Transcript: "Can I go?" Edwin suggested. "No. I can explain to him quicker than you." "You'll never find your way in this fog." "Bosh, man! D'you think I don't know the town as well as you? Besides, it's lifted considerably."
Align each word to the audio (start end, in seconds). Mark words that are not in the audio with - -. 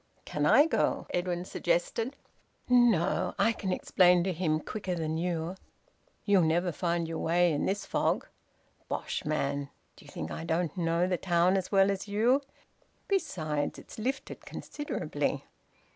"Can 0.25 0.47
I 0.47 0.65
go?" 0.65 1.05
Edwin 1.13 1.45
suggested. 1.45 2.15
"No. 2.67 3.35
I 3.37 3.51
can 3.53 3.71
explain 3.71 4.23
to 4.23 4.33
him 4.33 4.59
quicker 4.59 4.95
than 4.95 5.15
you." 5.19 5.53
"You'll 6.25 6.41
never 6.41 6.71
find 6.71 7.07
your 7.07 7.19
way 7.19 7.53
in 7.53 7.67
this 7.67 7.85
fog." 7.85 8.25
"Bosh, 8.89 9.23
man! 9.25 9.69
D'you 9.95 10.07
think 10.07 10.31
I 10.31 10.43
don't 10.43 10.75
know 10.75 11.05
the 11.05 11.17
town 11.17 11.55
as 11.55 11.71
well 11.71 11.91
as 11.91 12.07
you? 12.07 12.41
Besides, 13.07 13.77
it's 13.77 13.99
lifted 13.99 14.43
considerably." 14.43 15.45